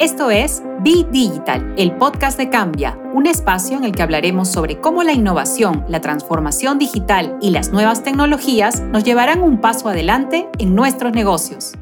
Esto 0.00 0.30
es 0.30 0.62
Be 0.82 1.06
Digital, 1.12 1.74
el 1.76 1.94
podcast 1.94 2.38
de 2.38 2.48
Cambia, 2.48 2.98
un 3.12 3.26
espacio 3.26 3.76
en 3.76 3.84
el 3.84 3.92
que 3.92 4.02
hablaremos 4.02 4.48
sobre 4.48 4.80
cómo 4.80 5.02
la 5.02 5.12
innovación, 5.12 5.84
la 5.88 6.00
transformación 6.00 6.78
digital 6.78 7.36
y 7.42 7.50
las 7.50 7.70
nuevas 7.70 8.02
tecnologías 8.02 8.80
nos 8.80 9.04
llevarán 9.04 9.42
un 9.42 9.60
paso 9.60 9.90
adelante 9.90 10.48
en 10.58 10.74
nuestros 10.74 11.12
negocios. 11.12 11.74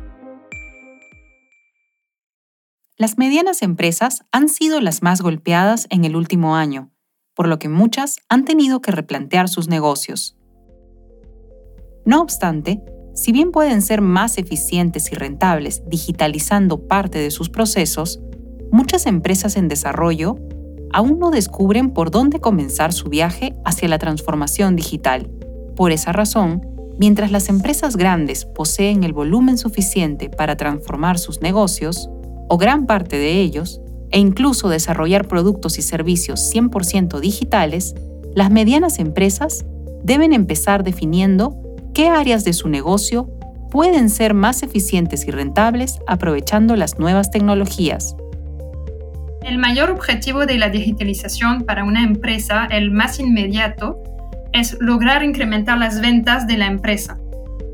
Las 2.97 3.19
medianas 3.19 3.63
empresas 3.63 4.25
han 4.33 4.49
sido 4.49 4.81
las 4.81 5.01
más 5.01 5.21
golpeadas 5.21 5.87
en 5.89 6.05
el 6.05 6.17
último 6.17 6.57
año, 6.57 6.91
por 7.35 7.47
lo 7.47 7.61
que 7.61 7.69
muchas 7.69 8.17
han 8.29 8.45
tenido 8.45 8.83
que 8.83 8.91
replantear 8.91 9.49
sus 9.49 9.69
negocios. 9.69 10.37
No 12.05 12.21
obstante, 12.21 12.83
si 13.19 13.33
bien 13.33 13.51
pueden 13.51 13.83
ser 13.83 14.01
más 14.01 14.39
eficientes 14.39 15.11
y 15.11 15.17
rentables 15.17 15.83
digitalizando 15.89 16.87
parte 16.87 17.19
de 17.19 17.33
sus 17.33 17.51
procesos, 17.51 18.21
muchas 18.71 19.07
empresas 19.07 19.57
en 19.57 19.67
desarrollo 19.67 20.37
aún 20.93 21.19
no 21.19 21.33
descubren 21.33 21.91
por 21.91 22.13
dónde 22.13 22.39
comenzar 22.39 22.93
su 22.93 23.09
viaje 23.09 23.57
hacia 23.65 23.89
la 23.89 23.99
transformación 23.99 24.77
digital. 24.77 25.29
Por 25.75 25.91
esa 25.91 26.13
razón, 26.13 26.65
mientras 26.97 27.33
las 27.33 27.49
empresas 27.49 27.97
grandes 27.97 28.45
poseen 28.45 29.03
el 29.03 29.13
volumen 29.13 29.59
suficiente 29.59 30.31
para 30.31 30.57
transformar 30.57 31.19
sus 31.19 31.41
negocios, 31.41 32.09
o 32.49 32.57
gran 32.57 32.87
parte 32.87 33.19
de 33.19 33.41
ellos, 33.41 33.81
e 34.11 34.21
incluso 34.21 34.69
desarrollar 34.69 35.27
productos 35.27 35.77
y 35.79 35.83
servicios 35.83 36.55
100% 36.55 37.19
digitales, 37.19 37.97
las 38.37 38.53
medianas 38.53 39.01
empresas 39.01 39.67
deben 40.05 40.33
empezar 40.33 40.85
definiendo 40.85 41.65
qué 41.99 42.09
áreas 42.09 42.45
de 42.45 42.53
su 42.53 42.69
negocio 42.69 43.29
pueden 43.73 44.09
ser 44.09 44.33
más 44.33 44.63
eficientes 44.63 45.27
y 45.27 45.33
rentables 45.33 45.99
aprovechando 46.07 46.77
las 46.77 47.01
nuevas 47.01 47.33
tecnologías. 47.33 48.15
El 49.43 49.59
mayor 49.59 49.91
objetivo 49.91 50.47
de 50.47 50.59
la 50.59 50.69
digitalización 50.69 51.65
para 51.65 51.83
una 51.83 52.05
empresa, 52.05 52.69
el 52.71 52.93
más 52.93 53.19
inmediato, 53.19 54.01
es 54.53 54.77
lograr 54.79 55.25
incrementar 55.25 55.77
las 55.77 56.01
ventas 56.01 56.47
de 56.47 56.57
la 56.59 56.67
empresa. 56.67 57.19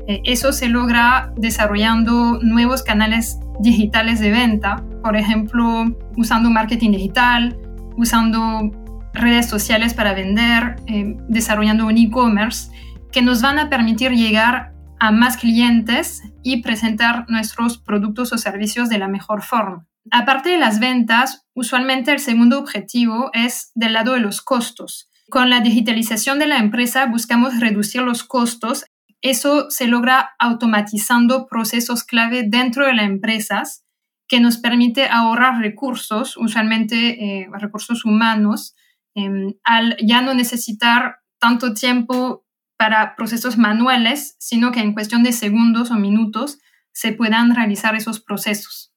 Eh, 0.07 0.21
eso 0.23 0.53
se 0.53 0.69
logra 0.69 1.31
desarrollando 1.37 2.39
nuevos 2.41 2.81
canales 2.81 3.37
digitales 3.59 4.19
de 4.19 4.31
venta, 4.31 4.83
por 5.03 5.15
ejemplo, 5.15 5.85
usando 6.17 6.49
marketing 6.49 6.93
digital, 6.93 7.55
usando 7.95 8.71
redes 9.13 9.45
sociales 9.45 9.93
para 9.93 10.15
vender, 10.15 10.77
eh, 10.87 11.15
desarrollando 11.29 11.85
un 11.85 11.99
e-commerce 11.99 12.71
que 13.15 13.21
nos 13.21 13.41
van 13.41 13.59
a 13.59 13.69
permitir 13.69 14.11
llegar 14.11 14.73
a 14.99 15.09
más 15.09 15.37
clientes 15.37 16.21
y 16.43 16.61
presentar 16.61 17.23
nuestros 17.29 17.77
productos 17.77 18.33
o 18.33 18.37
servicios 18.37 18.89
de 18.89 18.97
la 18.97 19.07
mejor 19.07 19.41
forma. 19.41 19.87
Aparte 20.11 20.49
de 20.49 20.57
las 20.57 20.81
ventas, 20.81 21.47
usualmente 21.53 22.11
el 22.11 22.19
segundo 22.19 22.59
objetivo 22.59 23.29
es 23.31 23.71
del 23.73 23.93
lado 23.93 24.15
de 24.15 24.19
los 24.19 24.41
costos. 24.41 25.09
Con 25.29 25.49
la 25.49 25.61
digitalización 25.61 26.39
de 26.39 26.47
la 26.47 26.57
empresa 26.57 27.05
buscamos 27.05 27.57
reducir 27.57 28.01
los 28.01 28.25
costos. 28.25 28.83
Eso 29.21 29.69
se 29.69 29.87
logra 29.87 30.31
automatizando 30.37 31.47
procesos 31.47 32.03
clave 32.03 32.43
dentro 32.45 32.85
de 32.85 32.95
las 32.95 33.05
empresas 33.05 33.85
que 34.27 34.41
nos 34.41 34.57
permite 34.57 35.07
ahorrar 35.07 35.61
recursos, 35.61 36.35
usualmente 36.35 37.43
eh, 37.43 37.47
recursos 37.53 38.03
humanos, 38.03 38.75
em, 39.15 39.53
al 39.63 39.95
ya 40.05 40.21
no 40.21 40.33
necesitar 40.33 41.19
tanto 41.39 41.73
tiempo 41.73 42.44
para 42.77 43.15
procesos 43.15 43.57
manuales, 43.57 44.35
sino 44.39 44.71
que 44.71 44.81
en 44.81 44.93
cuestión 44.93 45.23
de 45.23 45.31
segundos 45.31 45.91
o 45.91 45.95
minutos 45.95 46.59
se 46.91 47.11
puedan 47.13 47.55
realizar 47.55 47.95
esos 47.95 48.19
procesos. 48.19 48.93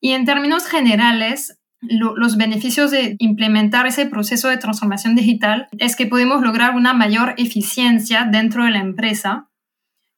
Y 0.00 0.12
en 0.12 0.24
términos 0.24 0.66
generales, 0.66 1.58
los 1.80 2.36
beneficios 2.36 2.90
de 2.90 3.16
implementar 3.18 3.86
ese 3.86 4.06
proceso 4.06 4.48
de 4.48 4.56
transformación 4.56 5.14
digital 5.14 5.68
es 5.78 5.96
que 5.96 6.06
podemos 6.06 6.42
lograr 6.42 6.74
una 6.74 6.94
mayor 6.94 7.34
eficiencia 7.38 8.24
dentro 8.24 8.64
de 8.64 8.70
la 8.70 8.78
empresa, 8.78 9.48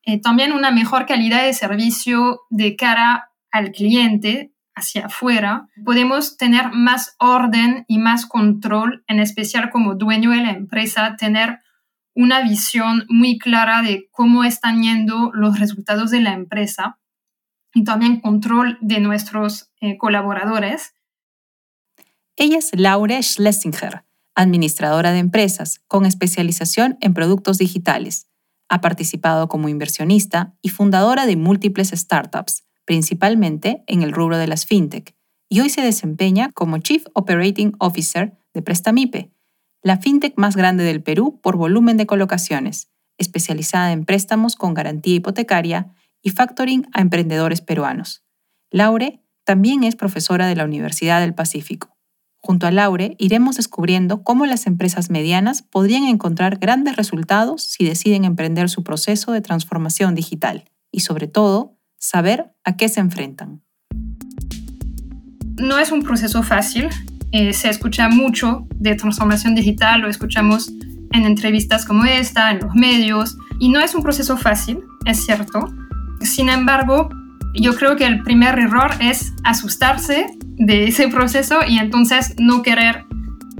eh, 0.04 0.20
también 0.20 0.52
una 0.52 0.70
mejor 0.70 1.06
calidad 1.06 1.42
de 1.44 1.54
servicio 1.54 2.42
de 2.50 2.76
cara 2.76 3.30
al 3.50 3.72
cliente 3.72 4.52
hacia 4.74 5.06
afuera, 5.06 5.68
podemos 5.84 6.36
tener 6.36 6.72
más 6.72 7.14
orden 7.18 7.84
y 7.88 7.98
más 7.98 8.26
control, 8.26 9.04
en 9.06 9.20
especial 9.20 9.70
como 9.70 9.94
dueño 9.94 10.30
de 10.30 10.42
la 10.42 10.50
empresa, 10.50 11.16
tener 11.16 11.60
una 12.14 12.42
visión 12.42 13.04
muy 13.08 13.38
clara 13.38 13.82
de 13.82 14.08
cómo 14.10 14.44
están 14.44 14.82
yendo 14.82 15.30
los 15.34 15.58
resultados 15.58 16.10
de 16.10 16.20
la 16.20 16.32
empresa 16.32 16.98
y 17.74 17.84
también 17.84 18.20
control 18.20 18.78
de 18.80 19.00
nuestros 19.00 19.70
eh, 19.80 19.98
colaboradores. 19.98 20.94
Ella 22.36 22.58
es 22.58 22.70
Laura 22.72 23.20
Schlesinger, 23.20 24.04
administradora 24.34 25.12
de 25.12 25.18
empresas 25.18 25.80
con 25.86 26.06
especialización 26.06 26.96
en 27.00 27.14
productos 27.14 27.58
digitales. 27.58 28.28
Ha 28.68 28.80
participado 28.80 29.48
como 29.48 29.68
inversionista 29.68 30.54
y 30.62 30.70
fundadora 30.70 31.26
de 31.26 31.36
múltiples 31.36 31.90
startups, 31.90 32.64
principalmente 32.84 33.82
en 33.86 34.02
el 34.02 34.12
rubro 34.12 34.38
de 34.38 34.46
las 34.46 34.66
fintech, 34.66 35.14
y 35.48 35.60
hoy 35.60 35.70
se 35.70 35.82
desempeña 35.82 36.50
como 36.54 36.78
Chief 36.78 37.04
Operating 37.14 37.74
Officer 37.78 38.36
de 38.52 38.62
Prestamipe, 38.62 39.30
la 39.84 39.98
fintech 39.98 40.32
más 40.36 40.56
grande 40.56 40.82
del 40.82 41.02
Perú 41.02 41.38
por 41.42 41.56
volumen 41.56 41.98
de 41.98 42.06
colocaciones, 42.06 42.88
especializada 43.18 43.92
en 43.92 44.06
préstamos 44.06 44.56
con 44.56 44.72
garantía 44.72 45.14
hipotecaria 45.14 45.94
y 46.22 46.30
factoring 46.30 46.88
a 46.94 47.02
emprendedores 47.02 47.60
peruanos. 47.60 48.24
Laure 48.70 49.22
también 49.44 49.84
es 49.84 49.94
profesora 49.94 50.46
de 50.46 50.56
la 50.56 50.64
Universidad 50.64 51.20
del 51.20 51.34
Pacífico. 51.34 51.94
Junto 52.40 52.66
a 52.66 52.70
Laure 52.70 53.14
iremos 53.18 53.56
descubriendo 53.56 54.22
cómo 54.22 54.46
las 54.46 54.66
empresas 54.66 55.10
medianas 55.10 55.60
podrían 55.60 56.04
encontrar 56.04 56.58
grandes 56.58 56.96
resultados 56.96 57.62
si 57.62 57.84
deciden 57.84 58.24
emprender 58.24 58.70
su 58.70 58.84
proceso 58.84 59.32
de 59.32 59.42
transformación 59.42 60.14
digital 60.14 60.64
y 60.90 61.00
sobre 61.00 61.28
todo 61.28 61.76
saber 61.98 62.54
a 62.64 62.76
qué 62.76 62.88
se 62.88 63.00
enfrentan. 63.00 63.62
No 65.56 65.78
es 65.78 65.92
un 65.92 66.02
proceso 66.02 66.42
fácil, 66.42 66.88
eh, 67.36 67.52
se 67.52 67.68
escucha 67.68 68.08
mucho 68.08 68.64
de 68.76 68.94
transformación 68.94 69.56
digital, 69.56 70.02
lo 70.02 70.08
escuchamos 70.08 70.72
en 71.10 71.24
entrevistas 71.24 71.84
como 71.84 72.04
esta, 72.04 72.52
en 72.52 72.60
los 72.60 72.76
medios, 72.76 73.36
y 73.58 73.70
no 73.70 73.80
es 73.80 73.92
un 73.96 74.04
proceso 74.04 74.36
fácil, 74.36 74.78
es 75.04 75.24
cierto. 75.24 75.74
Sin 76.20 76.48
embargo, 76.48 77.08
yo 77.52 77.74
creo 77.74 77.96
que 77.96 78.06
el 78.06 78.22
primer 78.22 78.56
error 78.60 78.92
es 79.00 79.32
asustarse 79.42 80.26
de 80.58 80.84
ese 80.84 81.08
proceso 81.08 81.58
y 81.66 81.78
entonces 81.78 82.36
no 82.38 82.62
querer 82.62 83.04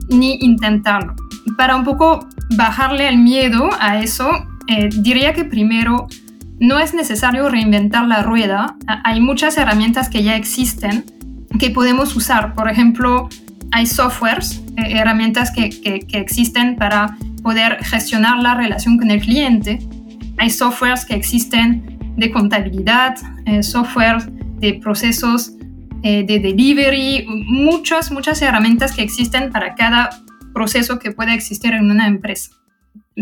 ni 0.08 0.36
intentarlo. 0.40 1.16
Para 1.58 1.74
un 1.74 1.82
poco 1.82 2.28
bajarle 2.56 3.08
el 3.08 3.18
miedo 3.18 3.70
a 3.80 3.98
eso, 3.98 4.30
eh, 4.68 4.88
diría 5.00 5.32
que 5.32 5.44
primero 5.44 6.06
no 6.60 6.78
es 6.78 6.94
necesario 6.94 7.48
reinventar 7.48 8.06
la 8.06 8.22
rueda. 8.22 8.76
Hay 9.02 9.20
muchas 9.20 9.58
herramientas 9.58 10.08
que 10.08 10.22
ya 10.22 10.36
existen 10.36 11.06
que 11.58 11.70
podemos 11.70 12.14
usar. 12.14 12.54
Por 12.54 12.70
ejemplo, 12.70 13.28
hay 13.74 13.86
softwares, 13.86 14.62
eh, 14.76 14.98
herramientas 14.98 15.50
que, 15.50 15.64
existen 16.12 16.76
para 16.76 17.18
poder 17.42 17.84
gestionar 17.84 18.38
la 18.38 18.54
relación 18.54 18.98
con 18.98 19.10
el 19.10 19.20
cliente. 19.20 19.80
Hay 20.38 20.50
softwares 20.50 21.04
que 21.04 21.14
existen 21.14 22.14
de 22.16 22.30
contabilidad, 22.30 23.16
eh, 23.46 23.64
softwares 23.64 24.26
de 24.60 24.74
procesos 24.74 25.54
eh, 26.04 26.24
de 26.24 26.38
delivery, 26.38 27.26
muchas, 27.26 28.12
muchas 28.12 28.40
herramientas 28.42 28.92
que 28.92 29.02
existen 29.02 29.50
para 29.50 29.74
cada 29.74 30.10
proceso 30.54 31.00
que 31.00 31.10
pueda 31.10 31.34
existir 31.34 31.74
en 31.74 31.90
una 31.90 32.06
empresa. 32.06 32.50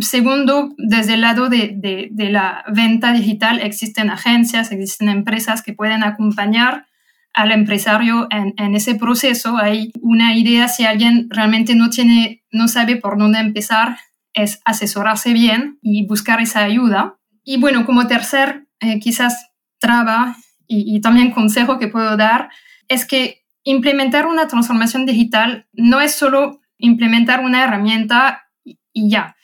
Segundo, 0.00 0.74
desde 0.76 1.14
el 1.14 1.22
lado 1.22 1.48
de, 1.48 2.10
de 2.10 2.30
la 2.30 2.62
venta 2.74 3.14
digital 3.14 3.58
existen 3.60 4.10
agencias, 4.10 4.70
existen 4.70 5.08
empresas 5.08 5.62
que 5.62 5.72
pueden 5.72 6.02
acompañar 6.02 6.87
al 7.34 7.52
empresario 7.52 8.29
en, 8.31 8.75
ese 8.75 8.94
proceso. 8.94 9.56
Hay 9.56 9.93
una 10.00 10.37
idea, 10.37 10.69
si 10.69 10.84
alguien 10.84 11.29
realmente 11.31 11.75
no, 11.75 11.90
tiene, 11.90 12.44
no 12.50 12.69
sabe 12.69 12.96
por 12.96 13.19
dónde 13.19 13.38
empezar, 13.38 13.99
es 14.34 14.61
asesorarse 14.64 15.32
bien 15.32 15.79
y 15.82 16.06
buscar 16.06 16.40
esa 16.40 16.61
ayuda. 16.61 17.19
Y 17.44 17.58
bueno, 17.58 17.87
como 17.87 18.06
tercer, 18.06 18.67
eh, 18.81 18.99
quizás 19.00 19.50
traba 19.79 20.37
y, 20.67 21.00
también 21.00 21.32
consejo 21.32 21.79
que 21.79 21.88
puedo 21.88 22.17
dar, 22.17 22.50
es 22.88 23.05
que 23.05 23.44
implementar 23.62 24.26
una 24.26 24.49
transformación 24.49 25.05
digital 25.05 25.67
no 25.73 26.00
es 26.00 26.14
solo 26.14 26.61
implementar 26.79 27.40
una 27.40 27.62
herramienta 27.62 28.44
y 28.64 29.11
ya. 29.11 29.37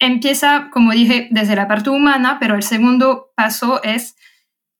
Empieza, 0.00 0.70
como 0.72 0.92
dije, 0.92 1.28
desde 1.30 1.54
la 1.54 1.68
parte 1.68 1.90
humana, 1.90 2.38
pero 2.40 2.56
el 2.56 2.62
segundo 2.62 3.30
paso 3.36 3.82
es 3.82 4.16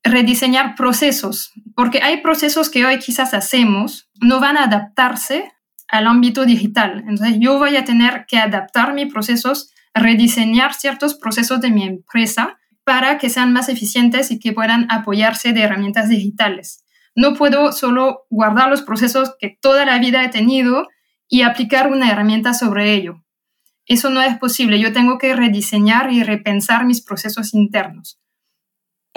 rediseñar 0.05 0.75
procesos, 0.75 1.53
porque 1.75 2.03
hay 2.03 2.21
procesos 2.21 2.71
que 2.71 2.87
hoy 2.87 2.99
quizás 2.99 3.35
hacemos, 3.35 4.09
no 4.21 4.41
van 4.41 4.57
a 4.57 4.65
adaptarse 4.65 5.51
al 5.89 6.07
ámbito 6.07 6.45
digital. 6.45 7.05
Entonces 7.09 7.37
yo 7.41 7.59
voy 7.59 7.77
a 7.77 7.85
tener 7.85 8.27
que 8.29 8.39
adaptar 8.39 8.95
mis 8.95 9.13
procesos, 9.13 9.73
rediseñar 9.95 10.75
ciertos 10.75 11.15
procesos 11.15 11.61
de 11.61 11.71
mi 11.71 11.85
empresa 11.85 12.59
para 12.85 13.19
que 13.19 13.31
sean 13.31 13.53
más 13.53 13.69
eficientes 13.69 14.31
y 14.31 14.39
que 14.39 14.53
puedan 14.53 14.87
apoyarse 14.91 15.53
de 15.53 15.63
herramientas 15.63 16.09
digitales. 16.09 16.85
No 17.15 17.35
puedo 17.35 17.73
solo 17.73 18.27
guardar 18.31 18.71
los 18.71 18.83
procesos 18.83 19.35
que 19.41 19.59
toda 19.61 19.85
la 19.85 19.99
vida 19.99 20.25
he 20.25 20.29
tenido 20.29 20.87
y 21.29 21.43
aplicar 21.43 21.91
una 21.91 22.11
herramienta 22.11 22.55
sobre 22.55 22.95
ello. 22.95 23.25
Eso 23.87 24.11
no 24.11 24.23
es 24.23 24.39
posible. 24.39 24.79
Yo 24.79 24.93
tengo 24.93 25.19
que 25.19 25.35
rediseñar 25.35 26.13
y 26.13 26.23
repensar 26.23 26.85
mis 26.85 27.03
procesos 27.03 27.55
internos. 27.55 28.21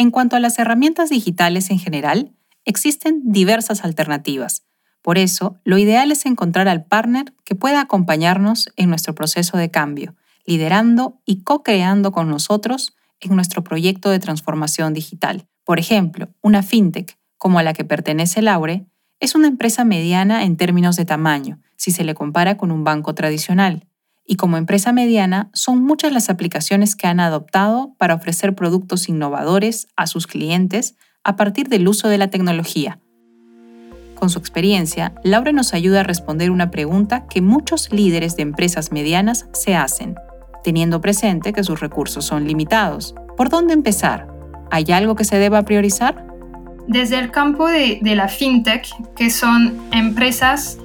En 0.01 0.09
cuanto 0.09 0.35
a 0.35 0.39
las 0.39 0.57
herramientas 0.57 1.11
digitales 1.11 1.69
en 1.69 1.77
general, 1.77 2.31
existen 2.65 3.21
diversas 3.23 3.85
alternativas. 3.85 4.63
Por 5.03 5.19
eso, 5.19 5.59
lo 5.63 5.77
ideal 5.77 6.11
es 6.11 6.25
encontrar 6.25 6.67
al 6.67 6.85
partner 6.85 7.35
que 7.45 7.53
pueda 7.53 7.81
acompañarnos 7.81 8.69
en 8.77 8.89
nuestro 8.89 9.13
proceso 9.13 9.57
de 9.57 9.69
cambio, 9.69 10.15
liderando 10.43 11.21
y 11.23 11.43
co-creando 11.43 12.11
con 12.11 12.31
nosotros 12.31 12.95
en 13.19 13.35
nuestro 13.35 13.63
proyecto 13.63 14.09
de 14.09 14.17
transformación 14.17 14.95
digital. 14.95 15.47
Por 15.63 15.77
ejemplo, 15.77 16.29
una 16.41 16.63
fintech 16.63 17.19
como 17.37 17.59
a 17.59 17.63
la 17.63 17.73
que 17.73 17.85
pertenece 17.85 18.41
Laure, 18.41 18.87
es 19.19 19.35
una 19.35 19.49
empresa 19.49 19.85
mediana 19.85 20.45
en 20.45 20.57
términos 20.57 20.95
de 20.95 21.05
tamaño, 21.05 21.59
si 21.75 21.91
se 21.91 22.03
le 22.03 22.15
compara 22.15 22.57
con 22.57 22.71
un 22.71 22.83
banco 22.83 23.13
tradicional. 23.13 23.87
Y 24.31 24.37
como 24.37 24.55
empresa 24.55 24.93
mediana, 24.93 25.49
son 25.51 25.83
muchas 25.83 26.13
las 26.13 26.29
aplicaciones 26.29 26.95
que 26.95 27.05
han 27.05 27.19
adoptado 27.19 27.95
para 27.97 28.15
ofrecer 28.15 28.55
productos 28.55 29.09
innovadores 29.09 29.89
a 29.97 30.07
sus 30.07 30.25
clientes 30.25 30.95
a 31.25 31.35
partir 31.35 31.67
del 31.67 31.85
uso 31.85 32.07
de 32.07 32.17
la 32.17 32.29
tecnología. 32.29 33.01
Con 34.15 34.29
su 34.29 34.39
experiencia, 34.39 35.13
Laure 35.25 35.51
nos 35.51 35.73
ayuda 35.73 35.99
a 35.99 36.03
responder 36.03 36.49
una 36.49 36.71
pregunta 36.71 37.27
que 37.27 37.41
muchos 37.41 37.91
líderes 37.91 38.37
de 38.37 38.43
empresas 38.43 38.93
medianas 38.93 39.49
se 39.51 39.75
hacen, 39.75 40.15
teniendo 40.63 41.01
presente 41.01 41.51
que 41.51 41.65
sus 41.65 41.81
recursos 41.81 42.23
son 42.23 42.47
limitados. 42.47 43.13
¿Por 43.35 43.49
dónde 43.49 43.73
empezar? 43.73 44.29
¿Hay 44.71 44.85
algo 44.93 45.15
que 45.15 45.25
se 45.25 45.39
deba 45.39 45.63
priorizar? 45.63 46.25
Desde 46.87 47.19
el 47.19 47.31
campo 47.31 47.67
de, 47.67 47.99
la 48.01 48.29
fintech, 48.29 48.87
que 49.13 49.29
son 49.29 49.77
empresas 49.91 50.77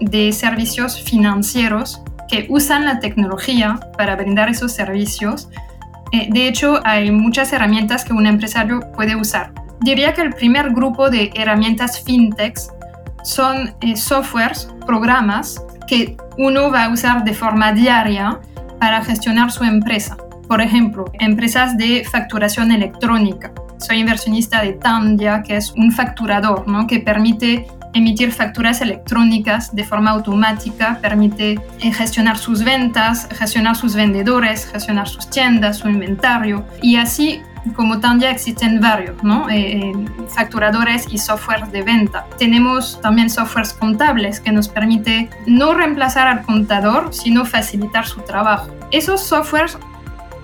de 0.00 0.32
servicios 0.32 0.98
financieros 1.02 2.00
que 2.28 2.46
usan 2.48 2.84
la 2.84 3.00
tecnología 3.00 3.78
para 3.96 4.16
brindar 4.16 4.48
esos 4.48 4.72
servicios, 4.72 5.48
eh, 6.12 6.28
de 6.30 6.48
hecho 6.48 6.80
hay 6.84 7.10
muchas 7.10 7.52
herramientas 7.52 8.04
que 8.04 8.12
un 8.12 8.26
empresario 8.26 8.80
puede 8.94 9.16
usar. 9.16 9.52
Diría 9.80 10.14
que 10.14 10.22
el 10.22 10.32
primer 10.32 10.70
grupo 10.70 11.10
de 11.10 11.30
herramientas 11.34 12.02
fintechs 12.02 12.70
son 13.22 13.74
eh, 13.80 13.96
softwares, 13.96 14.68
programas 14.86 15.62
que 15.86 16.16
uno 16.38 16.70
va 16.70 16.84
a 16.84 16.88
usar 16.88 17.24
de 17.24 17.34
forma 17.34 17.72
diaria 17.72 18.38
para 18.80 19.04
gestionar 19.04 19.50
su 19.50 19.64
empresa. 19.64 20.16
Por 20.48 20.60
ejemplo, 20.60 21.04
empresas 21.18 21.76
de 21.76 22.04
facturación 22.10 22.70
electrónica 22.70 23.52
soy 23.78 23.98
inversionista 23.98 24.62
de 24.62 24.72
Tandia, 24.74 25.42
que 25.42 25.56
es 25.56 25.72
un 25.72 25.92
facturador 25.92 26.66
¿no? 26.66 26.86
que 26.86 27.00
permite 27.00 27.66
emitir 27.96 28.32
facturas 28.32 28.80
electrónicas 28.80 29.74
de 29.74 29.84
forma 29.84 30.10
automática, 30.10 30.98
permite 31.00 31.58
eh, 31.80 31.92
gestionar 31.92 32.36
sus 32.36 32.62
ventas, 32.62 33.28
gestionar 33.32 33.76
sus 33.76 33.94
vendedores, 33.94 34.66
gestionar 34.66 35.08
sus 35.08 35.28
tiendas, 35.30 35.78
su 35.78 35.88
inventario. 35.88 36.64
Y 36.82 36.96
así 36.96 37.40
como 37.74 37.98
Tandia 37.98 38.30
existen 38.30 38.80
varios, 38.80 39.22
¿no? 39.24 39.48
Eh, 39.50 39.92
facturadores 40.28 41.06
y 41.10 41.18
software 41.18 41.66
de 41.68 41.82
venta. 41.82 42.26
Tenemos 42.38 43.00
también 43.00 43.28
softwares 43.30 43.72
contables 43.72 44.40
que 44.40 44.52
nos 44.52 44.68
permite 44.68 45.28
no 45.46 45.74
reemplazar 45.74 46.28
al 46.28 46.42
contador, 46.42 47.12
sino 47.12 47.44
facilitar 47.44 48.06
su 48.06 48.20
trabajo. 48.20 48.70
Esos 48.92 49.20
softwares, 49.22 49.78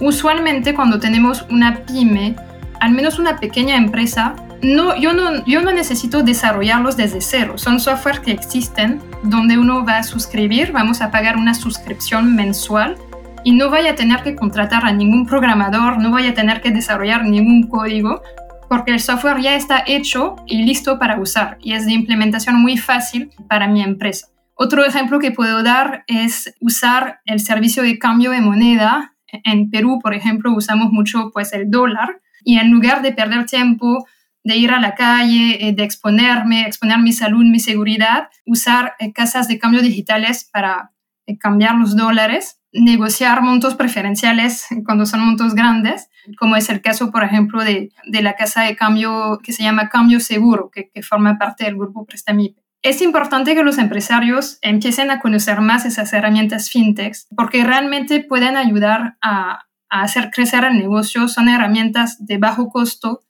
usualmente 0.00 0.74
cuando 0.74 0.98
tenemos 0.98 1.46
una 1.50 1.76
pyme, 1.84 2.34
al 2.80 2.90
menos 2.90 3.18
una 3.18 3.38
pequeña 3.38 3.76
empresa, 3.76 4.34
no, 4.62 4.96
yo, 4.96 5.12
no, 5.12 5.44
yo 5.44 5.60
no 5.60 5.72
necesito 5.72 6.22
desarrollarlos 6.22 6.96
desde 6.96 7.20
cero. 7.20 7.58
Son 7.58 7.80
software 7.80 8.20
que 8.20 8.30
existen 8.30 9.00
donde 9.24 9.58
uno 9.58 9.84
va 9.84 9.98
a 9.98 10.02
suscribir, 10.04 10.72
vamos 10.72 11.00
a 11.00 11.10
pagar 11.10 11.36
una 11.36 11.54
suscripción 11.54 12.34
mensual 12.36 12.96
y 13.44 13.52
no 13.52 13.70
vaya 13.70 13.92
a 13.92 13.94
tener 13.96 14.22
que 14.22 14.36
contratar 14.36 14.84
a 14.84 14.92
ningún 14.92 15.26
programador, 15.26 15.98
no 15.98 16.12
vaya 16.12 16.30
a 16.30 16.34
tener 16.34 16.60
que 16.60 16.70
desarrollar 16.70 17.24
ningún 17.24 17.64
código, 17.64 18.22
porque 18.68 18.92
el 18.92 19.00
software 19.00 19.40
ya 19.40 19.56
está 19.56 19.82
hecho 19.86 20.36
y 20.46 20.62
listo 20.62 20.98
para 20.98 21.20
usar 21.20 21.58
y 21.60 21.72
es 21.72 21.84
de 21.84 21.92
implementación 21.92 22.60
muy 22.60 22.76
fácil 22.76 23.30
para 23.48 23.66
mi 23.66 23.82
empresa. 23.82 24.28
Otro 24.54 24.84
ejemplo 24.84 25.18
que 25.18 25.32
puedo 25.32 25.64
dar 25.64 26.04
es 26.06 26.54
usar 26.60 27.20
el 27.24 27.40
servicio 27.40 27.82
de 27.82 27.98
cambio 27.98 28.30
de 28.30 28.40
moneda. 28.40 29.14
En 29.44 29.70
Perú, 29.70 29.98
por 30.00 30.14
ejemplo, 30.14 30.52
usamos 30.54 30.92
mucho 30.92 31.30
pues 31.32 31.52
el 31.52 31.68
dólar 31.68 32.20
y 32.44 32.58
en 32.58 32.70
lugar 32.70 33.02
de 33.02 33.12
perder 33.12 33.46
tiempo, 33.46 34.06
de 34.44 34.56
ir 34.56 34.72
a 34.72 34.80
la 34.80 34.94
calle, 34.94 35.68
eh, 35.68 35.72
de 35.72 35.84
exponerme, 35.84 36.66
exponer 36.66 36.98
mi 36.98 37.12
salud, 37.12 37.44
mi 37.44 37.60
seguridad, 37.60 38.28
usar 38.44 38.94
eh, 38.98 39.12
casas 39.12 39.48
de 39.48 39.58
cambio 39.58 39.82
digitales 39.82 40.48
para 40.52 40.92
eh, 41.26 41.38
cambiar 41.38 41.76
los 41.76 41.96
dólares, 41.96 42.60
negociar 42.72 43.42
montos 43.42 43.74
preferenciales 43.74 44.66
cuando 44.84 45.06
son 45.06 45.20
montos 45.20 45.54
grandes, 45.54 46.08
como 46.38 46.56
es 46.56 46.68
el 46.70 46.80
caso, 46.80 47.10
por 47.10 47.22
ejemplo, 47.22 47.62
de, 47.62 47.92
de 48.06 48.22
la 48.22 48.34
casa 48.34 48.62
de 48.62 48.76
cambio 48.76 49.38
que 49.42 49.52
se 49.52 49.62
llama 49.62 49.88
Cambio 49.88 50.20
Seguro, 50.20 50.70
que, 50.70 50.90
que 50.90 51.02
forma 51.02 51.38
parte 51.38 51.64
del 51.64 51.76
grupo 51.76 52.04
Prestamip. 52.04 52.56
Es 52.82 53.00
importante 53.00 53.54
que 53.54 53.62
los 53.62 53.78
empresarios 53.78 54.58
empiecen 54.60 55.12
a 55.12 55.20
conocer 55.20 55.60
más 55.60 55.84
esas 55.84 56.12
herramientas 56.12 56.68
fintechs 56.68 57.28
porque 57.36 57.62
realmente 57.62 58.24
pueden 58.24 58.56
ayudar 58.56 59.16
a, 59.22 59.66
a 59.88 60.02
hacer 60.02 60.30
crecer 60.32 60.64
el 60.64 60.78
negocio 60.78 61.28
son 61.28 61.48
herramientas 61.48 62.16
de 62.26 62.38
bajo 62.38 62.70
costo 62.70 63.20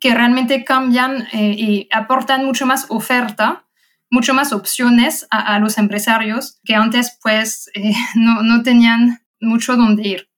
que 0.00 0.14
realmente 0.14 0.64
cambian 0.64 1.26
eh, 1.32 1.54
y 1.56 1.88
aportan 1.92 2.44
mucho 2.44 2.66
más 2.66 2.86
oferta, 2.88 3.66
mucho 4.10 4.34
más 4.34 4.52
opciones 4.52 5.26
a, 5.30 5.58
los 5.58 5.78
empresarios 5.78 6.60
que 6.64 6.74
antes 6.74 7.18
pues 7.22 7.70
eh, 7.74 7.92
no, 8.14 8.42
no 8.42 8.62
tenían 8.62 9.20
mucho 9.40 9.76
donde 9.76 10.08
ir. 10.08 10.28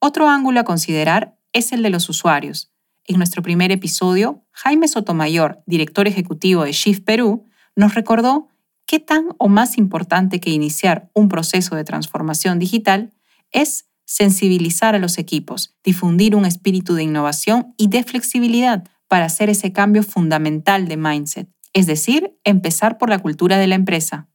Otro 0.00 0.28
ángulo 0.28 0.60
a 0.60 0.64
considerar 0.64 1.38
es 1.52 1.72
el 1.72 1.82
de 1.82 1.90
los 1.90 2.08
usuarios. 2.08 2.72
En 3.04 3.18
nuestro 3.18 3.42
primer 3.42 3.70
episodio, 3.70 4.44
Jaime 4.52 4.88
Sotomayor, 4.88 5.62
director 5.66 6.08
ejecutivo 6.08 6.64
de 6.64 6.72
Shift 6.72 7.04
Perú, 7.04 7.44
nos 7.76 7.94
recordó 7.94 8.48
qué 8.86 9.00
tan 9.00 9.28
o 9.38 9.48
más 9.48 9.78
importante 9.78 10.40
que 10.40 10.50
iniciar 10.50 11.10
un 11.14 11.28
proceso 11.28 11.76
de 11.76 11.84
transformación 11.84 12.58
digital 12.58 13.12
es 13.52 13.85
sensibilizar 14.06 14.94
a 14.94 14.98
los 14.98 15.18
equipos, 15.18 15.74
difundir 15.84 16.34
un 16.34 16.46
espíritu 16.46 16.94
de 16.94 17.02
innovación 17.02 17.74
y 17.76 17.88
de 17.88 18.02
flexibilidad 18.04 18.84
para 19.08 19.26
hacer 19.26 19.50
ese 19.50 19.72
cambio 19.72 20.02
fundamental 20.02 20.88
de 20.88 20.96
mindset, 20.96 21.48
es 21.72 21.86
decir, 21.86 22.32
empezar 22.44 22.96
por 22.98 23.10
la 23.10 23.18
cultura 23.18 23.58
de 23.58 23.66
la 23.66 23.74
empresa. 23.74 24.28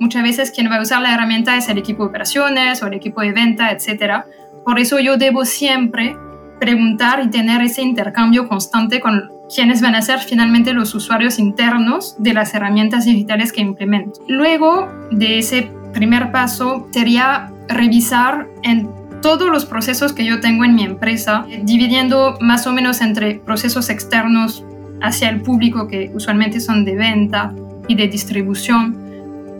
Muchas 0.00 0.22
veces 0.22 0.50
quien 0.50 0.70
va 0.70 0.76
a 0.76 0.82
usar 0.82 1.00
la 1.00 1.14
herramienta 1.14 1.56
es 1.56 1.68
el 1.68 1.78
equipo 1.78 2.02
de 2.02 2.08
operaciones 2.10 2.82
o 2.82 2.88
el 2.88 2.94
equipo 2.94 3.22
de 3.22 3.32
venta, 3.32 3.70
etc. 3.70 4.24
Por 4.64 4.78
eso 4.78 4.98
yo 4.98 5.16
debo 5.16 5.44
siempre 5.44 6.16
preguntar 6.60 7.22
y 7.24 7.30
tener 7.30 7.62
ese 7.62 7.82
intercambio 7.82 8.48
constante 8.48 9.00
con 9.00 9.30
quienes 9.54 9.80
van 9.80 9.94
a 9.94 10.02
ser 10.02 10.18
finalmente 10.18 10.72
los 10.72 10.94
usuarios 10.94 11.38
internos 11.38 12.16
de 12.18 12.34
las 12.34 12.54
herramientas 12.54 13.04
digitales 13.04 13.52
que 13.52 13.60
implemento. 13.60 14.20
Luego 14.28 14.88
de 15.10 15.38
ese 15.38 15.70
primer 15.94 16.30
paso 16.30 16.88
sería 16.90 17.50
revisar 17.68 18.46
en 18.62 18.90
todos 19.22 19.48
los 19.48 19.64
procesos 19.64 20.12
que 20.12 20.26
yo 20.26 20.40
tengo 20.40 20.66
en 20.66 20.74
mi 20.74 20.84
empresa, 20.84 21.46
dividiendo 21.62 22.36
más 22.42 22.66
o 22.66 22.72
menos 22.72 23.00
entre 23.00 23.36
procesos 23.36 23.88
externos 23.88 24.62
hacia 25.00 25.30
el 25.30 25.40
público, 25.40 25.88
que 25.88 26.10
usualmente 26.12 26.60
son 26.60 26.84
de 26.84 26.94
venta 26.94 27.54
y 27.88 27.94
de 27.94 28.08
distribución, 28.08 28.98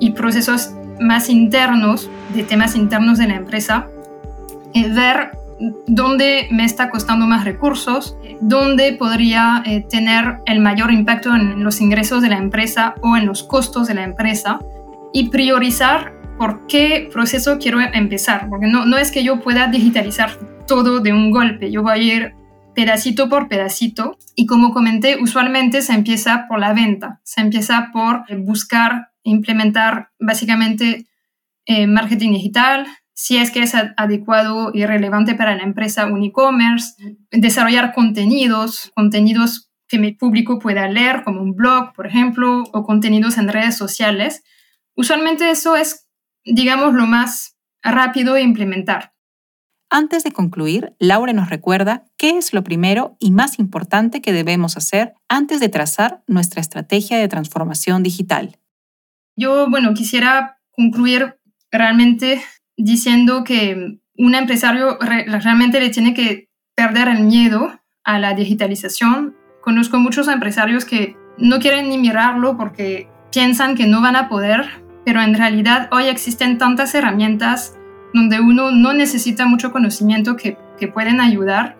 y 0.01 0.11
procesos 0.11 0.73
más 1.01 1.31
internos, 1.31 2.11
de 2.35 2.43
temas 2.43 2.77
internos 2.77 3.17
de 3.17 3.29
la 3.29 3.37
empresa, 3.37 3.87
y 4.75 4.87
ver 4.91 5.31
dónde 5.87 6.49
me 6.51 6.65
está 6.65 6.91
costando 6.91 7.27
más 7.27 7.45
recursos, 7.45 8.19
dónde 8.43 8.93
podría 8.93 9.63
eh, 9.65 9.87
tener 9.89 10.41
el 10.45 10.61
mayor 10.61 10.93
impacto 10.93 11.35
en 11.35 11.65
los 11.65 11.81
ingresos 11.81 12.21
de 12.21 12.29
la 12.29 12.37
empresa 12.37 12.97
o 13.01 13.17
en 13.17 13.25
los 13.25 13.45
costos 13.45 13.89
de 13.89 13.95
la 13.95 14.05
empresa, 14.05 14.61
y 15.15 15.29
priorizar 15.29 16.13
por 16.39 16.67
qué 16.67 17.09
proceso 17.13 17.59
quiero 17.59 17.81
empezar, 17.81 18.49
porque 18.49 18.67
no, 18.67 18.87
no 18.87 18.99
es 18.99 19.11
que 19.11 19.25
yo 19.25 19.41
pueda 19.41 19.69
digitalizar 19.69 20.39
todo 20.67 21.01
de 21.01 21.13
un 21.13 21.31
golpe, 21.31 21.71
yo 21.71 21.83
voy 21.83 21.93
a 21.93 21.97
ir 21.99 22.35
pedacito 22.75 23.29
por 23.29 23.49
pedacito 23.49 24.19
y 24.35 24.47
como 24.47 24.73
comenté, 24.73 25.17
usualmente 25.21 25.83
se 25.83 25.93
empieza 25.93 26.47
por 26.49 26.59
la 26.59 26.73
venta, 26.73 27.21
se 27.23 27.41
empieza 27.41 27.91
por 27.93 28.25
buscar 28.39 29.11
implementar 29.23 30.11
básicamente 30.19 31.07
eh, 31.67 31.87
marketing 31.87 32.33
digital, 32.33 32.87
si 33.15 33.37
es 33.39 33.51
que 33.51 33.63
es 33.63 33.75
adecuado 33.97 34.73
y 34.75 34.85
relevante 34.87 35.35
para 35.35 35.55
la 35.55 35.63
empresa 35.63 36.07
un 36.07 36.25
e-commerce, 36.25 36.95
desarrollar 37.31 37.95
contenidos, 37.95 38.91
contenidos 38.95 39.71
que 39.87 39.99
mi 39.99 40.13
público 40.13 40.59
pueda 40.59 40.89
leer, 40.89 41.23
como 41.23 41.41
un 41.41 41.55
blog, 41.55 41.95
por 41.95 42.07
ejemplo, 42.07 42.65
o 42.73 42.83
contenidos 42.83 43.39
en 43.39 43.49
redes 43.49 43.77
sociales. 43.77 44.43
Usualmente 44.97 45.51
eso 45.51 45.77
es 45.77 46.04
digamos, 46.45 46.95
lo 46.95 47.07
más 47.07 47.57
rápido 47.83 48.35
de 48.35 48.43
implementar. 48.43 49.15
Antes 49.91 50.25
de 50.25 50.33
concluir, 50.33 50.95
Laura 50.99 51.33
nos 51.33 51.51
recuerda 51.51 52.05
qué 52.17 52.37
es 52.37 52.53
lo 52.53 52.65
primero 52.65 53.17
y 53.21 53.31
más 53.31 53.59
importante 53.59 54.21
que 54.21 54.33
debemos 54.33 54.77
hacer 54.77 55.15
antes 55.29 55.61
de 55.61 55.69
trazar 55.69 56.23
nuestra 56.27 56.61
estrategia 56.61 57.19
de 57.19 57.29
transformación 57.29 58.03
digital. 58.03 58.59
Yo, 59.37 59.69
bueno, 59.71 59.95
quisiera 59.95 60.59
concluir 60.73 61.37
realmente 61.71 62.43
diciendo 62.77 63.45
que 63.45 64.01
un 64.17 64.35
empresario 64.35 64.99
realmente 65.01 65.81
le 65.81 65.91
tiene 65.91 66.15
que 66.15 66.49
perder 66.75 67.09
el 67.09 67.25
miedo 67.25 67.81
a 68.05 68.19
la 68.19 68.35
digitalización. 68.35 69.37
Conozco 69.63 69.99
muchos 69.99 70.29
empresarios 70.29 70.85
que 70.85 71.17
no 71.39 71.59
quieren 71.59 71.89
ni 71.89 71.99
mirarlo 71.99 72.57
porque 72.57 73.09
piensan 73.33 73.77
que 73.77 73.87
no 73.87 74.01
van 74.01 74.17
a 74.17 74.29
poder, 74.29 74.84
pero 75.05 75.21
en 75.23 75.35
realidad 75.35 75.89
hoy 75.93 76.05
existen 76.05 76.59
tantas 76.59 76.95
herramientas 76.95 77.77
donde 78.13 78.41
uno 78.41 78.71
no 78.71 78.93
necesita 78.93 79.47
mucho 79.47 79.73
conocimiento 79.73 80.37
que, 80.37 80.57
que 80.79 80.89
pueden 80.89 81.21
ayudar, 81.21 81.77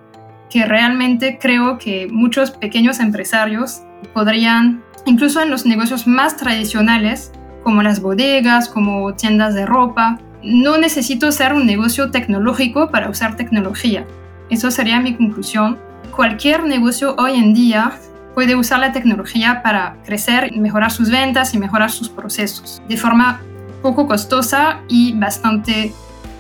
que 0.51 0.67
realmente 0.67 1.39
creo 1.41 1.79
que 1.79 2.09
muchos 2.11 2.51
pequeños 2.51 3.01
empresarios 3.01 3.83
podrían, 4.13 4.83
incluso 5.07 5.41
en 5.41 5.51
los 5.51 5.65
negocios 5.65 6.07
más 6.07 6.37
tradicionales, 6.37 7.33
como 7.63 7.83
las 7.83 8.01
bodegas, 8.01 8.69
como 8.69 9.15
tiendas 9.15 9.55
de 9.55 9.65
ropa, 9.65 10.19
no 10.43 10.77
necesito 10.77 11.33
ser 11.33 11.55
un 11.55 11.67
negocio 11.67 12.11
tecnológico 12.11 12.91
para 12.91 13.09
usar 13.09 13.37
tecnología. 13.37 14.05
Eso 14.51 14.71
sería 14.71 15.01
mi 15.01 15.15
conclusión. 15.15 15.79
Cualquier 16.15 16.65
negocio 16.65 17.17
hoy 17.17 17.37
en 17.37 17.55
día 17.55 17.93
puede 18.35 18.57
usar 18.57 18.81
la 18.81 18.93
tecnología 18.93 19.63
para 19.63 19.97
crecer, 20.05 20.53
mejorar 20.57 20.91
sus 20.91 21.11
ventas 21.11 21.55
y 21.55 21.59
mejorar 21.59 21.91
sus 21.91 22.09
procesos 22.09 22.83
de 22.89 22.97
forma 22.97 23.41
poco 23.83 24.07
costosa 24.07 24.81
y 24.89 25.13
bastante 25.13 25.93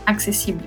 accesible. 0.07 0.65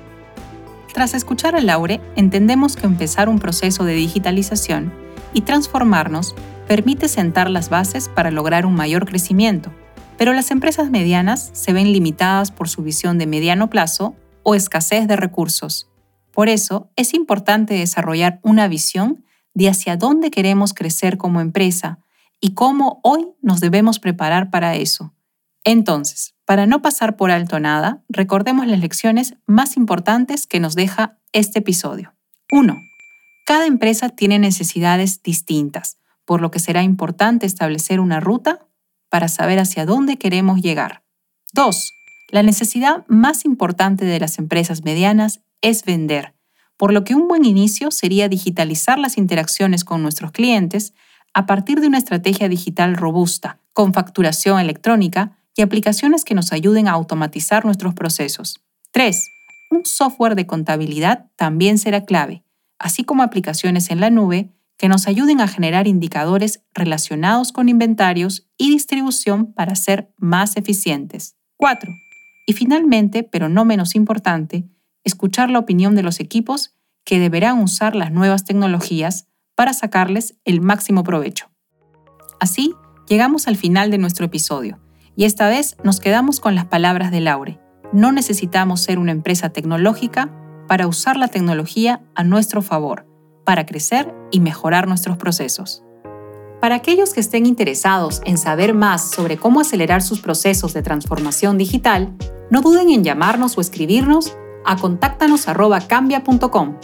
Tras 0.93 1.13
escuchar 1.13 1.55
a 1.55 1.61
Laure, 1.61 2.01
entendemos 2.15 2.75
que 2.75 2.87
empezar 2.87 3.29
un 3.29 3.39
proceso 3.39 3.83
de 3.83 3.93
digitalización 3.93 4.91
y 5.33 5.41
transformarnos 5.41 6.33
permite 6.67 7.07
sentar 7.07 7.49
las 7.49 7.69
bases 7.69 8.09
para 8.09 8.31
lograr 8.31 8.65
un 8.65 8.75
mayor 8.75 9.05
crecimiento, 9.05 9.71
pero 10.17 10.33
las 10.33 10.51
empresas 10.51 10.89
medianas 10.89 11.49
se 11.53 11.73
ven 11.73 11.91
limitadas 11.91 12.51
por 12.51 12.69
su 12.69 12.81
visión 12.81 13.17
de 13.17 13.27
mediano 13.27 13.69
plazo 13.69 14.15
o 14.43 14.55
escasez 14.55 15.07
de 15.07 15.15
recursos. 15.15 15.89
Por 16.31 16.49
eso 16.49 16.89
es 16.95 17.13
importante 17.13 17.73
desarrollar 17.73 18.39
una 18.43 18.67
visión 18.67 19.23
de 19.57 19.69
hacia 19.69 19.97
dónde 19.97 20.29
queremos 20.29 20.75
crecer 20.75 21.17
como 21.17 21.41
empresa 21.41 21.97
y 22.39 22.53
cómo 22.53 22.99
hoy 23.03 23.25
nos 23.41 23.59
debemos 23.59 23.97
preparar 23.97 24.51
para 24.51 24.75
eso. 24.75 25.15
Entonces, 25.63 26.35
para 26.45 26.67
no 26.67 26.83
pasar 26.83 27.15
por 27.15 27.31
alto 27.31 27.59
nada, 27.59 28.03
recordemos 28.07 28.67
las 28.67 28.79
lecciones 28.79 29.35
más 29.47 29.75
importantes 29.75 30.45
que 30.45 30.59
nos 30.59 30.75
deja 30.75 31.17
este 31.33 31.59
episodio. 31.59 32.13
1. 32.51 32.77
Cada 33.47 33.65
empresa 33.65 34.09
tiene 34.09 34.37
necesidades 34.37 35.23
distintas, 35.23 35.97
por 36.23 36.39
lo 36.39 36.51
que 36.51 36.59
será 36.59 36.83
importante 36.83 37.47
establecer 37.47 37.99
una 37.99 38.19
ruta 38.19 38.67
para 39.09 39.27
saber 39.27 39.57
hacia 39.57 39.87
dónde 39.87 40.17
queremos 40.17 40.61
llegar. 40.61 41.03
2. 41.53 41.91
La 42.29 42.43
necesidad 42.43 43.05
más 43.07 43.43
importante 43.43 44.05
de 44.05 44.19
las 44.19 44.37
empresas 44.37 44.83
medianas 44.83 45.41
es 45.61 45.83
vender 45.83 46.36
por 46.77 46.93
lo 46.93 47.03
que 47.03 47.15
un 47.15 47.27
buen 47.27 47.43
inicio 47.43 47.91
sería 47.91 48.29
digitalizar 48.29 48.99
las 48.99 49.17
interacciones 49.17 49.83
con 49.83 50.03
nuestros 50.03 50.31
clientes 50.31 50.93
a 51.33 51.45
partir 51.45 51.81
de 51.81 51.87
una 51.87 51.97
estrategia 51.97 52.47
digital 52.49 52.95
robusta, 52.95 53.59
con 53.73 53.93
facturación 53.93 54.59
electrónica 54.59 55.37
y 55.55 55.63
aplicaciones 55.63 56.23
que 56.23 56.35
nos 56.35 56.53
ayuden 56.53 56.87
a 56.87 56.91
automatizar 56.91 57.65
nuestros 57.65 57.93
procesos. 57.93 58.61
3. 58.91 59.27
Un 59.71 59.85
software 59.85 60.35
de 60.35 60.47
contabilidad 60.47 61.25
también 61.35 61.77
será 61.77 62.05
clave, 62.05 62.43
así 62.79 63.03
como 63.03 63.23
aplicaciones 63.23 63.89
en 63.89 63.99
la 63.99 64.09
nube 64.09 64.51
que 64.77 64.87
nos 64.87 65.07
ayuden 65.07 65.41
a 65.41 65.47
generar 65.47 65.87
indicadores 65.87 66.63
relacionados 66.73 67.51
con 67.51 67.67
inventarios 67.67 68.47
y 68.57 68.69
distribución 68.69 69.51
para 69.53 69.75
ser 69.75 70.13
más 70.17 70.55
eficientes. 70.55 71.35
4. 71.57 71.91
Y 72.45 72.53
finalmente, 72.53 73.23
pero 73.23 73.49
no 73.49 73.65
menos 73.65 73.95
importante, 73.95 74.67
escuchar 75.07 75.49
la 75.49 75.59
opinión 75.59 75.95
de 75.95 76.03
los 76.03 76.19
equipos 76.19 76.75
que 77.03 77.19
deberán 77.19 77.59
usar 77.59 77.95
las 77.95 78.11
nuevas 78.11 78.43
tecnologías 78.43 79.27
para 79.55 79.73
sacarles 79.73 80.35
el 80.45 80.61
máximo 80.61 81.03
provecho. 81.03 81.49
Así, 82.39 82.75
llegamos 83.07 83.47
al 83.47 83.55
final 83.55 83.89
de 83.89 83.97
nuestro 83.97 84.25
episodio, 84.25 84.79
y 85.15 85.23
esta 85.23 85.47
vez 85.47 85.77
nos 85.83 85.99
quedamos 85.99 86.39
con 86.39 86.53
las 86.53 86.65
palabras 86.65 87.09
de 87.09 87.21
Laure. 87.21 87.59
No 87.91 88.11
necesitamos 88.11 88.81
ser 88.81 88.99
una 88.99 89.13
empresa 89.13 89.49
tecnológica 89.49 90.31
para 90.67 90.85
usar 90.85 91.17
la 91.17 91.29
tecnología 91.29 92.01
a 92.13 92.23
nuestro 92.23 92.61
favor, 92.61 93.07
para 93.45 93.65
crecer 93.65 94.13
y 94.29 94.41
mejorar 94.41 94.87
nuestros 94.87 95.17
procesos. 95.17 95.83
Para 96.59 96.75
aquellos 96.75 97.13
que 97.13 97.21
estén 97.21 97.45
interesados 97.45 98.21
en 98.25 98.37
saber 98.37 98.73
más 98.73 99.11
sobre 99.11 99.37
cómo 99.37 99.61
acelerar 99.61 100.01
sus 100.01 100.19
procesos 100.19 100.73
de 100.73 100.81
transformación 100.81 101.57
digital, 101.57 102.13
no 102.51 102.61
duden 102.61 102.89
en 102.89 103.03
llamarnos 103.03 103.57
o 103.57 103.61
escribirnos 103.61 104.35
a 104.67 104.75
contáctanos.cambia.com, 104.75 106.75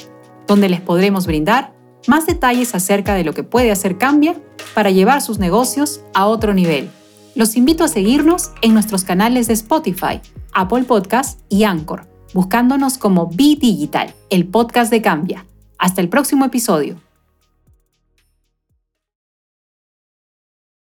donde 0.47 0.69
les 0.69 0.81
podremos 0.81 1.27
brindar 1.27 1.73
más 2.07 2.25
detalles 2.25 2.73
acerca 2.73 3.13
de 3.13 3.23
lo 3.23 3.33
que 3.33 3.43
puede 3.43 3.71
hacer 3.71 3.97
Cambia 3.97 4.35
para 4.73 4.89
llevar 4.89 5.21
sus 5.21 5.37
negocios 5.37 6.01
a 6.13 6.25
otro 6.25 6.53
nivel. 6.53 6.89
Los 7.35 7.55
invito 7.55 7.83
a 7.83 7.87
seguirnos 7.87 8.51
en 8.61 8.73
nuestros 8.73 9.03
canales 9.03 9.47
de 9.47 9.53
Spotify, 9.53 10.21
Apple 10.53 10.83
Podcast 10.83 11.39
y 11.49 11.63
Anchor, 11.63 12.07
buscándonos 12.33 12.97
como 12.97 13.27
Be 13.27 13.55
Digital, 13.59 14.13
el 14.29 14.47
podcast 14.47 14.91
de 14.91 15.01
Cambia. 15.01 15.45
Hasta 15.77 16.01
el 16.01 16.09
próximo 16.09 16.45
episodio. 16.45 16.97